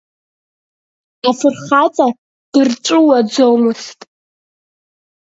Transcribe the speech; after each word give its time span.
Афырхаҵа 1.29 2.07
дырҵәыуаӡомызт. 2.51 3.99